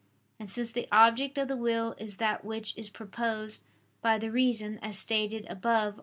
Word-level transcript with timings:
And 0.39 0.49
since 0.49 0.71
the 0.71 0.87
object 0.91 1.37
of 1.37 1.47
the 1.47 1.55
will 1.55 1.93
is 1.99 2.17
that 2.17 2.43
which 2.43 2.75
is 2.75 2.89
proposed 2.89 3.61
by 4.01 4.17
the 4.17 4.31
reason, 4.31 4.79
as 4.81 4.97
stated 4.97 5.45
above 5.47 5.99
(A. 5.99 5.99